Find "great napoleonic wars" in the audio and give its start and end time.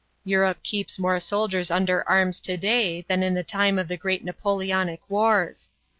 3.95-5.69